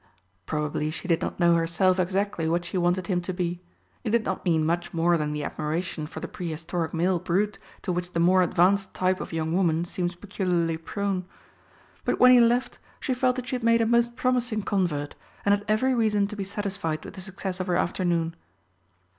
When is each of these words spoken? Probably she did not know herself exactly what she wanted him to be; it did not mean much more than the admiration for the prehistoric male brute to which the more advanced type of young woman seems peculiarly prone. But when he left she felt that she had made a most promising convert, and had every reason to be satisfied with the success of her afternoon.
Probably 0.47 0.89
she 0.89 1.07
did 1.07 1.21
not 1.21 1.39
know 1.39 1.53
herself 1.53 1.99
exactly 1.99 2.49
what 2.49 2.65
she 2.65 2.75
wanted 2.75 3.05
him 3.05 3.21
to 3.21 3.31
be; 3.31 3.61
it 4.03 4.09
did 4.09 4.25
not 4.25 4.43
mean 4.43 4.65
much 4.65 4.95
more 4.95 5.15
than 5.15 5.31
the 5.31 5.43
admiration 5.43 6.07
for 6.07 6.19
the 6.19 6.27
prehistoric 6.27 6.91
male 6.91 7.19
brute 7.19 7.59
to 7.83 7.91
which 7.91 8.11
the 8.13 8.19
more 8.19 8.41
advanced 8.41 8.95
type 8.95 9.21
of 9.21 9.31
young 9.31 9.53
woman 9.53 9.85
seems 9.85 10.15
peculiarly 10.15 10.77
prone. 10.77 11.25
But 12.03 12.19
when 12.19 12.31
he 12.31 12.39
left 12.39 12.79
she 12.99 13.13
felt 13.13 13.35
that 13.35 13.45
she 13.47 13.55
had 13.55 13.63
made 13.63 13.79
a 13.79 13.85
most 13.85 14.15
promising 14.15 14.63
convert, 14.63 15.13
and 15.45 15.53
had 15.53 15.63
every 15.67 15.93
reason 15.93 16.25
to 16.29 16.35
be 16.35 16.43
satisfied 16.43 17.05
with 17.05 17.13
the 17.13 17.21
success 17.21 17.59
of 17.59 17.67
her 17.67 17.75
afternoon. 17.75 18.35